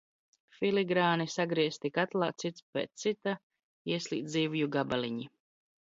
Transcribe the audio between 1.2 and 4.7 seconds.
sagriezti, katl? cits p?c cita iesl?d zivju